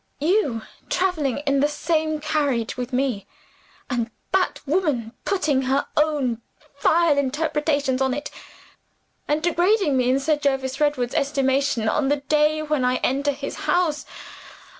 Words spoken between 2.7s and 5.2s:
with me! and that woman